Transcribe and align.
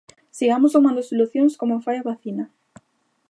Sigamos 0.39 0.71
sumando 0.75 1.01
solucións 1.09 1.53
como 1.59 1.83
fai 1.85 1.97
a 1.99 2.07
vacina. 2.09 2.43